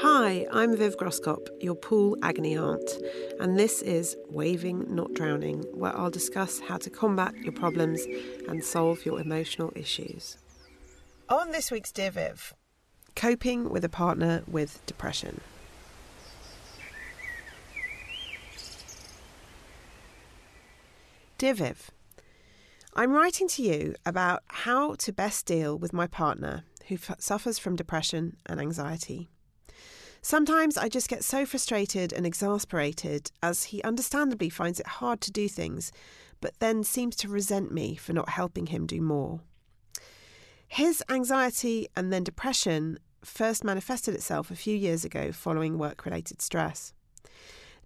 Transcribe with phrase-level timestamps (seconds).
[0.00, 2.88] Hi, I'm Viv Groskop, your pool agony aunt,
[3.40, 8.06] and this is Waving Not Drowning, where I'll discuss how to combat your problems
[8.46, 10.38] and solve your emotional issues.
[11.28, 12.54] On this week's Dear Viv,
[13.16, 15.40] coping with a partner with depression.
[21.38, 21.90] Dear Viv,
[22.94, 27.58] I'm writing to you about how to best deal with my partner who f- suffers
[27.58, 29.28] from depression and anxiety.
[30.20, 35.32] Sometimes I just get so frustrated and exasperated as he understandably finds it hard to
[35.32, 35.92] do things,
[36.40, 39.40] but then seems to resent me for not helping him do more.
[40.66, 46.42] His anxiety and then depression first manifested itself a few years ago following work related
[46.42, 46.92] stress.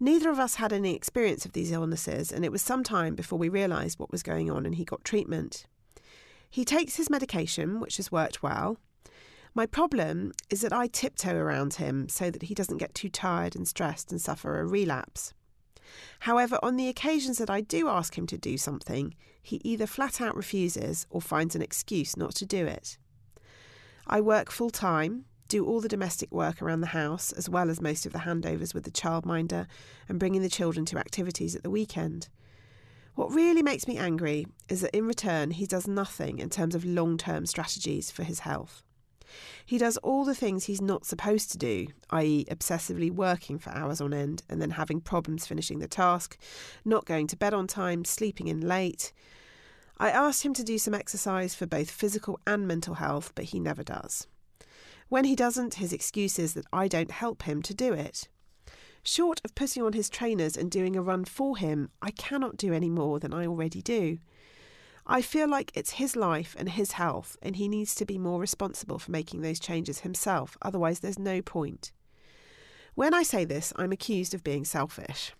[0.00, 3.38] Neither of us had any experience of these illnesses, and it was some time before
[3.38, 5.66] we realised what was going on and he got treatment.
[6.50, 8.78] He takes his medication, which has worked well.
[9.54, 13.54] My problem is that I tiptoe around him so that he doesn't get too tired
[13.54, 15.34] and stressed and suffer a relapse.
[16.20, 20.22] However, on the occasions that I do ask him to do something, he either flat
[20.22, 22.96] out refuses or finds an excuse not to do it.
[24.06, 27.80] I work full time, do all the domestic work around the house, as well as
[27.80, 29.66] most of the handovers with the childminder
[30.08, 32.30] and bringing the children to activities at the weekend.
[33.16, 36.86] What really makes me angry is that in return, he does nothing in terms of
[36.86, 38.82] long term strategies for his health.
[39.64, 44.00] He does all the things he's not supposed to do, i.e., obsessively working for hours
[44.00, 46.38] on end and then having problems finishing the task,
[46.84, 49.12] not going to bed on time, sleeping in late.
[49.98, 53.60] I asked him to do some exercise for both physical and mental health, but he
[53.60, 54.26] never does.
[55.08, 58.28] When he doesn't, his excuse is that I don't help him to do it.
[59.04, 62.72] Short of putting on his trainers and doing a run for him, I cannot do
[62.72, 64.18] any more than I already do.
[65.06, 68.40] I feel like it's his life and his health, and he needs to be more
[68.40, 71.92] responsible for making those changes himself, otherwise, there's no point.
[72.94, 75.32] When I say this, I'm accused of being selfish.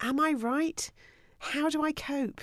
[0.00, 0.90] Am I right?
[1.38, 2.40] How do I cope?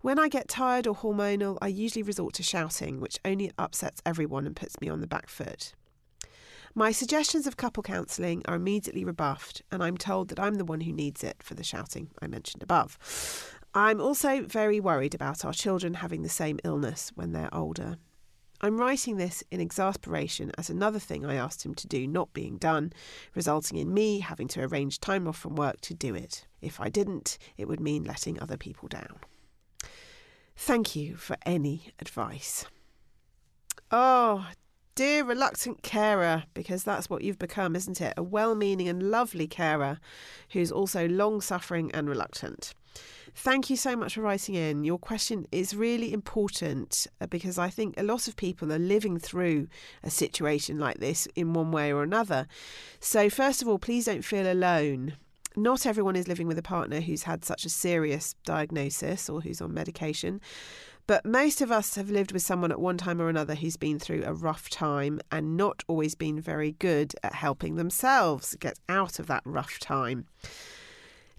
[0.00, 4.46] When I get tired or hormonal, I usually resort to shouting, which only upsets everyone
[4.46, 5.74] and puts me on the back foot.
[6.74, 10.82] My suggestions of couple counselling are immediately rebuffed, and I'm told that I'm the one
[10.82, 12.96] who needs it for the shouting I mentioned above.
[13.78, 17.96] I'm also very worried about our children having the same illness when they're older.
[18.60, 22.56] I'm writing this in exasperation as another thing I asked him to do not being
[22.58, 22.92] done,
[23.36, 26.44] resulting in me having to arrange time off from work to do it.
[26.60, 29.20] If I didn't, it would mean letting other people down.
[30.56, 32.66] Thank you for any advice.
[33.92, 34.48] Oh,
[34.96, 38.14] dear reluctant carer, because that's what you've become, isn't it?
[38.16, 40.00] A well meaning and lovely carer
[40.50, 42.74] who's also long suffering and reluctant.
[43.40, 44.82] Thank you so much for writing in.
[44.82, 49.16] Your question is really important uh, because I think a lot of people are living
[49.16, 49.68] through
[50.02, 52.48] a situation like this in one way or another.
[52.98, 55.14] So, first of all, please don't feel alone.
[55.54, 59.60] Not everyone is living with a partner who's had such a serious diagnosis or who's
[59.60, 60.40] on medication.
[61.06, 64.00] But most of us have lived with someone at one time or another who's been
[64.00, 69.20] through a rough time and not always been very good at helping themselves get out
[69.20, 70.26] of that rough time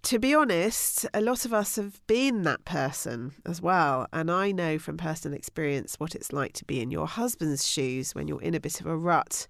[0.04, 4.08] to be honest, a lot of us have been that person as well.
[4.14, 8.16] And I know from personal experience what it's like to be in your husband's shoes
[8.16, 9.48] when you're in a bit of a rut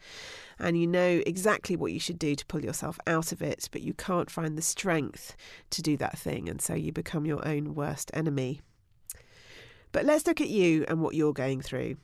[0.57, 3.81] and you know exactly what you should do to pull yourself out of it, but
[3.81, 5.35] you can't find the strength
[5.69, 6.49] to do that thing.
[6.49, 8.61] And so you become your own worst enemy.
[9.91, 11.95] But let's look at you and what you're going through.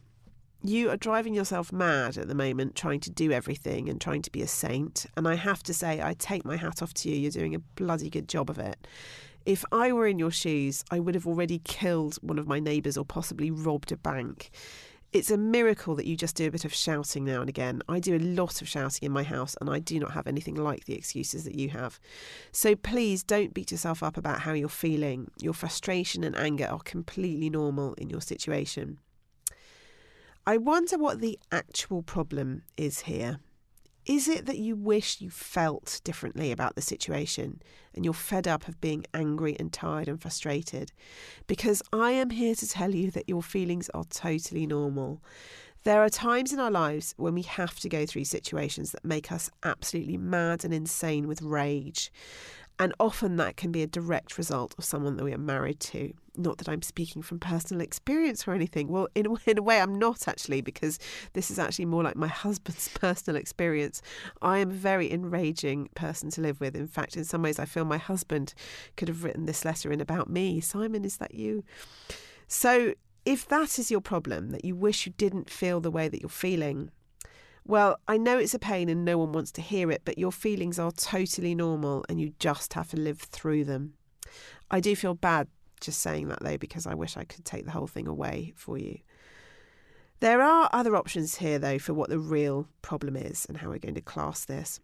[0.68, 4.32] You are driving yourself mad at the moment, trying to do everything and trying to
[4.32, 5.06] be a saint.
[5.16, 7.16] And I have to say, I take my hat off to you.
[7.16, 8.88] You're doing a bloody good job of it.
[9.46, 12.98] If I were in your shoes, I would have already killed one of my neighbours
[12.98, 14.50] or possibly robbed a bank.
[15.14, 17.84] It's a miracle that you just do a bit of shouting now and again.
[17.88, 20.56] I do a lot of shouting in my house, and I do not have anything
[20.56, 22.00] like the excuses that you have.
[22.52, 25.30] So please don't beat yourself up about how you're feeling.
[25.40, 28.98] Your frustration and anger are completely normal in your situation.
[30.48, 33.40] I wonder what the actual problem is here.
[34.06, 37.64] Is it that you wish you felt differently about the situation
[37.96, 40.92] and you're fed up of being angry and tired and frustrated?
[41.48, 45.24] Because I am here to tell you that your feelings are totally normal.
[45.84, 49.32] There are times in our lives when we have to go through situations that make
[49.32, 52.12] us absolutely mad and insane with rage.
[52.78, 56.14] And often that can be a direct result of someone that we are married to.
[56.36, 58.90] Not that I'm speaking from personal experience or anything.
[58.90, 61.00] Well, in, in a way, I'm not actually, because
[61.34, 64.02] this is actually more like my husband's personal experience.
[64.42, 66.76] I am a very enraging person to live with.
[66.76, 68.54] In fact, in some ways, I feel my husband
[68.98, 70.60] could have written this letter in about me.
[70.60, 71.64] Simon, is that you?
[72.48, 72.94] So,
[73.26, 76.30] if that is your problem, that you wish you didn't feel the way that you're
[76.30, 76.92] feeling,
[77.66, 80.32] well, I know it's a pain and no one wants to hear it, but your
[80.32, 83.94] feelings are totally normal and you just have to live through them.
[84.70, 85.48] I do feel bad
[85.82, 88.78] just saying that though, because I wish I could take the whole thing away for
[88.78, 89.00] you.
[90.20, 93.80] There are other options here though for what the real problem is and how we're
[93.80, 94.80] going to class this.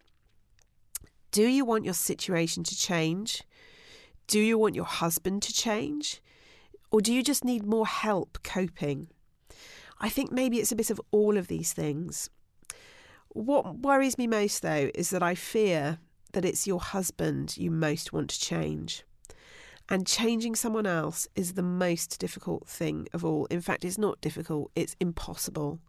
[1.30, 3.42] Do you want your situation to change?
[4.26, 6.20] Do you want your husband to change?
[6.90, 9.08] Or do you just need more help coping?
[9.98, 12.28] I think maybe it's a bit of all of these things.
[13.34, 15.98] What worries me most, though, is that I fear
[16.32, 19.04] that it's your husband you most want to change.
[19.88, 23.46] And changing someone else is the most difficult thing of all.
[23.46, 25.80] In fact, it's not difficult, it's impossible.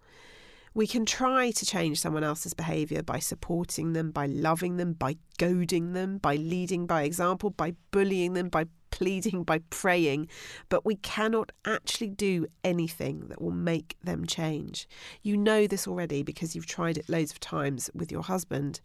[0.73, 5.17] We can try to change someone else's behaviour by supporting them, by loving them, by
[5.37, 8.65] goading them, by leading by example, by bullying them, by
[9.03, 10.29] pleading, by praying,
[10.69, 14.87] but we cannot actually do anything that will make them change.
[15.23, 18.79] You know this already because you've tried it loads of times with your husband.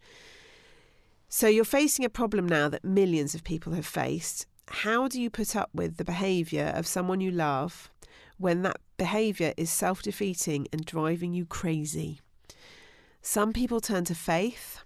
[1.29, 4.45] So you're facing a problem now that millions of people have faced.
[4.67, 7.89] How do you put up with the behaviour of someone you love
[8.37, 12.19] when that behaviour is self defeating and driving you crazy?
[13.21, 14.83] Some people turn to faith,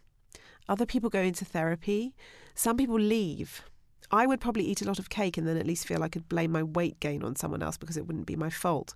[0.69, 2.13] other people go into therapy,
[2.53, 3.63] some people leave.
[4.13, 6.29] I would probably eat a lot of cake and then at least feel I could
[6.29, 8.93] blame my weight gain on someone else because it wouldn't be my fault.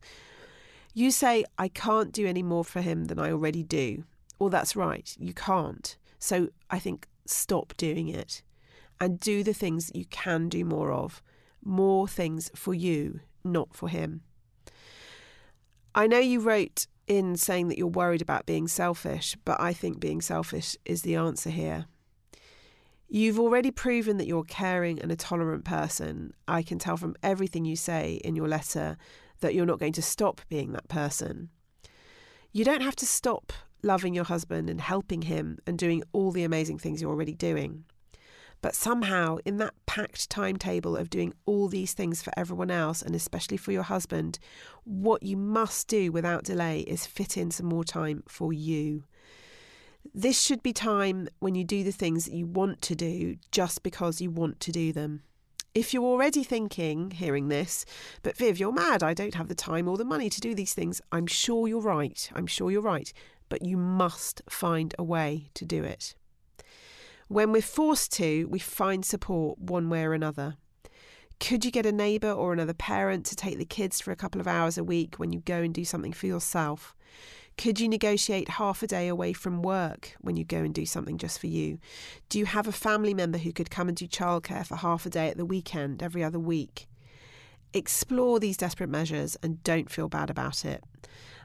[0.94, 4.04] You say, I can't do any more for him than I already do.
[4.38, 5.98] Well, that's right, you can't.
[6.19, 8.44] So I think stop doing it
[9.02, 11.24] and do the things that you can do more of.
[11.66, 14.22] More things for you, not for him.
[15.96, 20.00] I know you wrote in saying that you're worried about being selfish, but I think
[20.00, 21.88] being selfish is the answer here.
[23.09, 26.33] You've already proven that you're caring and a tolerant person.
[26.48, 28.98] I can tell from everything you say in your letter
[29.39, 31.50] that you're not going to stop being that person.
[32.51, 36.44] You don't have to stop loving your husband and helping him and doing all the
[36.44, 37.86] amazing things you're already doing.
[38.62, 43.15] But somehow, in that packed timetable of doing all these things for everyone else, and
[43.15, 44.39] especially for your husband,
[44.83, 49.03] what you must do without delay is fit in some more time for you.
[50.13, 53.84] This should be time when you do the things that you want to do just
[53.84, 55.24] because you want to do them.
[55.74, 57.86] If you're already thinking, hearing this,
[58.24, 60.74] but Viv, you're mad, I don't have the time or the money to do these
[60.74, 62.29] things, I'm sure you're right.
[62.34, 63.13] I'm sure you're right.
[63.50, 66.15] But you must find a way to do it.
[67.27, 70.55] When we're forced to, we find support one way or another.
[71.39, 74.41] Could you get a neighbour or another parent to take the kids for a couple
[74.41, 76.96] of hours a week when you go and do something for yourself?
[77.58, 81.18] Could you negotiate half a day away from work when you go and do something
[81.18, 81.80] just for you?
[82.30, 85.10] Do you have a family member who could come and do childcare for half a
[85.10, 86.88] day at the weekend every other week?
[87.74, 90.84] Explore these desperate measures and don't feel bad about it.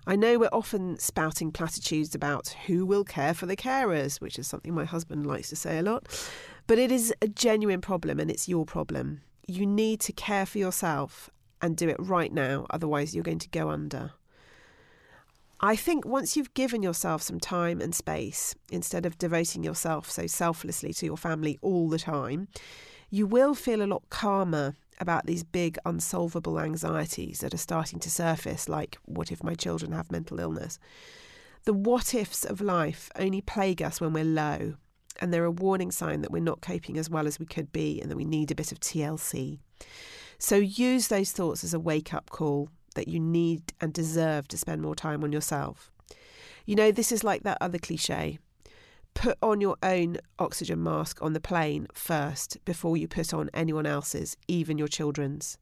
[0.07, 4.47] I know we're often spouting platitudes about who will care for the carers, which is
[4.47, 6.09] something my husband likes to say a lot,
[6.67, 9.23] but it is a genuine problem and it's your problem.
[9.47, 11.31] You need to care for yourself
[11.63, 14.13] and do it right now, otherwise, you're going to go under.
[15.65, 20.27] I think once you've given yourself some time and space, instead of devoting yourself so
[20.27, 22.49] selflessly to your family all the time,
[23.11, 28.11] you will feel a lot calmer about these big unsolvable anxieties that are starting to
[28.11, 30.81] surface, like what if my children have mental illness?
[31.63, 34.75] The what ifs of life only plague us when we're low,
[35.21, 38.01] and they're a warning sign that we're not coping as well as we could be
[38.01, 39.61] and that we need a bit of TLC.
[40.39, 44.59] So use those thoughts as a wake up call that you need and deserve to
[44.59, 45.91] spend more time on yourself.
[46.67, 48.39] You know, this is like that other cliche
[49.15, 53.87] put on your own oxygen mask on the plane first before you put on anyone
[53.87, 55.59] else's, even your children's.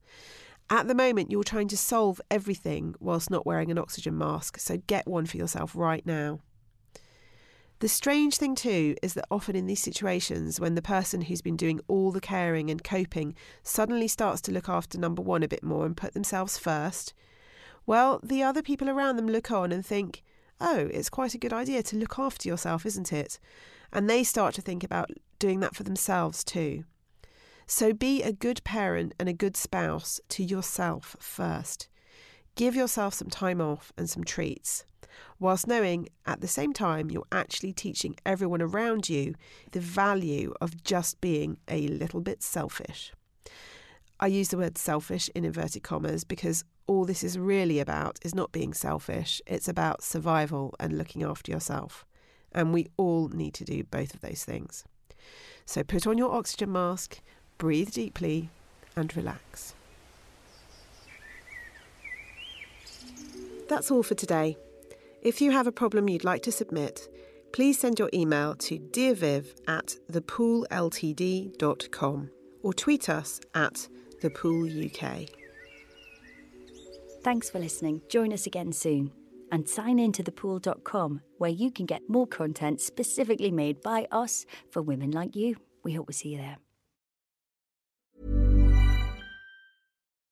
[0.69, 4.77] At the moment, you're trying to solve everything whilst not wearing an oxygen mask, so
[4.87, 6.41] get one for yourself right now.
[7.81, 11.57] The strange thing, too, is that often in these situations, when the person who's been
[11.57, 15.63] doing all the caring and coping suddenly starts to look after number one a bit
[15.63, 17.15] more and put themselves first,
[17.87, 20.23] well, the other people around them look on and think,
[20.61, 23.39] oh, it's quite a good idea to look after yourself, isn't it?
[23.93, 26.85] And they start to think about doing that for themselves too.
[27.67, 31.89] So be a good parent and a good spouse to yourself first.
[32.57, 34.85] Give yourself some time off and some treats,
[35.39, 39.35] whilst knowing at the same time you're actually teaching everyone around you
[39.73, 43.13] the value of just being a little bit selfish.
[44.19, 48.35] I use the word selfish in inverted commas because all this is really about is
[48.35, 52.05] not being selfish, it's about survival and looking after yourself.
[52.53, 54.85] And we all need to do both of those things.
[55.65, 57.21] So put on your oxygen mask,
[57.59, 58.51] breathe deeply,
[58.97, 59.75] and relax.
[63.69, 64.57] That's all for today.
[65.23, 67.07] If you have a problem you'd like to submit,
[67.53, 72.31] please send your email to dearviv at thepoolltd.com
[72.63, 73.87] or tweet us at
[74.23, 75.29] thepooluk.
[77.23, 78.01] Thanks for listening.
[78.09, 79.13] Join us again soon.
[79.53, 84.47] And sign in to thepool.com where you can get more content specifically made by us
[84.71, 85.57] for women like you.
[85.83, 86.57] We hope we see you there.